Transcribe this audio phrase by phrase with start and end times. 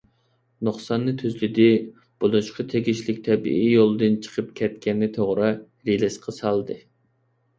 [0.67, 1.65] نۇقساننى تۈزلىدى،
[2.23, 5.51] بولۇشقا تېگىشلىك تەبىئىي يولىدىن چىقىپ كەتكەننى توغرا
[5.91, 6.79] رېلىسقا سالدى.